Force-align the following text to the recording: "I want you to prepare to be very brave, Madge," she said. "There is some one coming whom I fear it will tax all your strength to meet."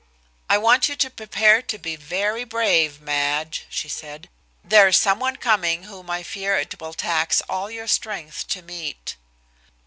"I 0.49 0.57
want 0.57 0.89
you 0.89 0.95
to 0.95 1.11
prepare 1.11 1.61
to 1.61 1.77
be 1.77 1.95
very 1.95 2.43
brave, 2.43 2.99
Madge," 2.99 3.67
she 3.69 3.87
said. 3.87 4.29
"There 4.63 4.87
is 4.87 4.97
some 4.97 5.19
one 5.19 5.35
coming 5.35 5.83
whom 5.83 6.09
I 6.09 6.23
fear 6.23 6.57
it 6.57 6.81
will 6.81 6.95
tax 6.95 7.39
all 7.47 7.69
your 7.69 7.85
strength 7.85 8.47
to 8.47 8.63
meet." 8.63 9.15